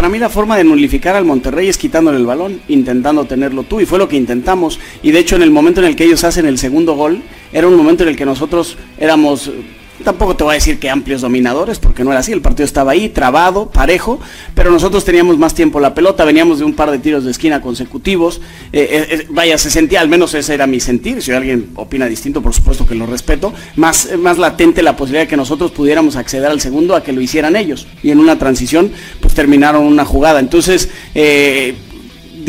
Para 0.00 0.08
mí 0.08 0.18
la 0.18 0.30
forma 0.30 0.56
de 0.56 0.64
nulificar 0.64 1.14
al 1.14 1.26
Monterrey 1.26 1.68
es 1.68 1.76
quitándole 1.76 2.16
el 2.16 2.24
balón, 2.24 2.62
intentando 2.68 3.26
tenerlo 3.26 3.64
tú, 3.64 3.82
y 3.82 3.84
fue 3.84 3.98
lo 3.98 4.08
que 4.08 4.16
intentamos. 4.16 4.80
Y 5.02 5.10
de 5.10 5.18
hecho 5.18 5.36
en 5.36 5.42
el 5.42 5.50
momento 5.50 5.82
en 5.82 5.86
el 5.88 5.94
que 5.94 6.04
ellos 6.04 6.24
hacen 6.24 6.46
el 6.46 6.56
segundo 6.56 6.94
gol, 6.94 7.20
era 7.52 7.68
un 7.68 7.76
momento 7.76 8.04
en 8.04 8.08
el 8.08 8.16
que 8.16 8.24
nosotros 8.24 8.78
éramos, 8.98 9.52
tampoco 10.04 10.36
te 10.36 10.44
voy 10.44 10.52
a 10.52 10.54
decir 10.54 10.78
que 10.78 10.90
amplios 10.90 11.20
dominadores, 11.20 11.78
porque 11.78 12.04
no 12.04 12.10
era 12.10 12.20
así, 12.20 12.32
el 12.32 12.40
partido 12.40 12.64
estaba 12.64 12.92
ahí, 12.92 13.08
trabado, 13.08 13.70
parejo, 13.70 14.20
pero 14.54 14.70
nosotros 14.70 15.04
teníamos 15.04 15.38
más 15.38 15.54
tiempo 15.54 15.80
la 15.80 15.94
pelota, 15.94 16.24
veníamos 16.24 16.58
de 16.58 16.64
un 16.64 16.74
par 16.74 16.90
de 16.90 16.98
tiros 16.98 17.24
de 17.24 17.30
esquina 17.30 17.60
consecutivos, 17.60 18.40
eh, 18.72 18.88
eh, 18.90 19.06
eh, 19.10 19.26
vaya, 19.30 19.58
se 19.58 19.70
sentía, 19.70 20.00
al 20.00 20.08
menos 20.08 20.34
ese 20.34 20.54
era 20.54 20.66
mi 20.66 20.80
sentir, 20.80 21.22
si 21.22 21.32
alguien 21.32 21.70
opina 21.76 22.06
distinto, 22.06 22.42
por 22.42 22.54
supuesto 22.54 22.86
que 22.86 22.94
lo 22.94 23.06
respeto, 23.06 23.52
más, 23.76 24.08
más 24.18 24.38
latente 24.38 24.82
la 24.82 24.96
posibilidad 24.96 25.24
de 25.24 25.28
que 25.28 25.36
nosotros 25.36 25.70
pudiéramos 25.70 26.16
acceder 26.16 26.50
al 26.50 26.60
segundo 26.60 26.94
a 26.96 27.02
que 27.02 27.12
lo 27.12 27.20
hicieran 27.20 27.56
ellos, 27.56 27.86
y 28.02 28.10
en 28.10 28.18
una 28.18 28.38
transición, 28.38 28.92
pues 29.20 29.34
terminaron 29.34 29.84
una 29.84 30.04
jugada, 30.04 30.40
entonces, 30.40 30.88
eh, 31.14 31.74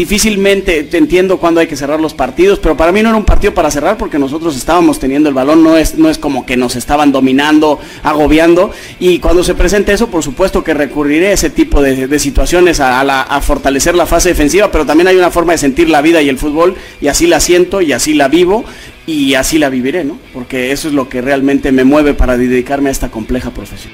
difícilmente 0.02 0.84
te 0.84 0.98
entiendo 0.98 1.38
cuándo 1.38 1.60
hay 1.60 1.68
que 1.68 1.76
cerrar 1.76 2.02
los 2.02 2.16
partidos, 2.16 2.58
pero 2.58 2.76
para 2.76 2.92
mí 2.92 3.04
no 3.04 3.10
era 3.10 3.18
un 3.20 3.24
partido 3.24 3.54
para 3.54 3.70
cerrar 3.70 3.98
porque 3.98 4.18
nosotros 4.18 4.58
estábamos 4.58 4.98
teniendo 5.00 5.30
el 5.30 5.36
balón, 5.36 5.64
no 5.64 5.78
es, 5.78 5.96
no 5.96 6.10
es 6.10 6.18
como 6.18 6.44
que 6.44 6.58
nos 6.58 6.76
estaban 6.76 7.12
dominando, 7.12 7.80
agobiando, 8.02 8.72
y 9.00 9.20
cuando 9.20 9.44
se 9.44 9.54
presente 9.54 9.94
eso, 9.94 10.10
por 10.10 10.24
supuesto 10.24 10.64
que 10.64 10.74
recurriré 10.74 11.28
a 11.28 11.34
ese 11.34 11.52
tipo 11.52 11.84
de, 11.84 12.18
situaciones 12.18 12.80
a, 12.80 13.00
a 13.00 13.42
fortalecer 13.42 13.94
la 13.94 14.08
fase 14.08 14.30
defensiva, 14.30 14.72
pero 14.72 14.88
también 14.88 15.08
hay 15.08 15.18
una 15.18 15.30
forma 15.30 15.52
de 15.52 15.60
sentir 15.60 15.88
la 15.88 16.02
vida 16.02 16.20
y 16.24 16.30
el 16.30 16.40
fútbol, 16.40 16.76
y 17.00 17.08
así 17.08 17.28
la 17.28 17.40
siento 17.40 17.82
y 17.82 17.94
así 17.94 18.16
la 18.16 18.28
vivo, 18.28 18.66
y 19.06 19.36
así 19.36 19.60
la 19.60 19.70
viviré, 19.70 20.04
¿no? 20.04 20.18
Porque 20.34 20.72
eso 20.72 20.88
es 20.88 20.96
lo 20.96 21.10
que 21.10 21.22
realmente 21.22 21.72
me 21.72 21.84
mueve 21.84 22.16
para 22.16 22.38
dedicarme 22.38 22.90
a 22.90 22.92
esta 22.92 23.12
compleja 23.12 23.52
profesión. 23.52 23.94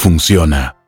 funciona. 0.01 0.80